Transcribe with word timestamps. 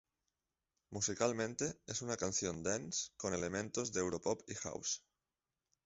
Musicalmente, 0.89 1.77
es 1.85 2.01
una 2.01 2.17
canción 2.17 2.63
"dance" 2.63 3.11
con 3.17 3.35
elementos 3.35 3.93
de 3.93 3.99
"europop" 3.99 4.41
y 4.49 4.55
"house". 4.55 5.03